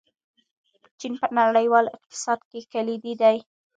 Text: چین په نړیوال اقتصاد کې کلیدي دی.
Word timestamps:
چین 0.99 1.13
په 1.21 1.27
نړیوال 1.39 1.85
اقتصاد 1.95 2.39
کې 2.49 2.59
کلیدي 2.73 3.13
دی. 3.21 3.37